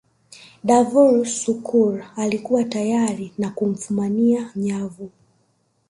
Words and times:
davor 0.63 1.25
suker 1.25 2.09
alikuwa 2.15 2.61
hatari 2.61 3.31
kwa 3.37 3.49
kufumania 3.49 4.51
nyavu 4.55 5.09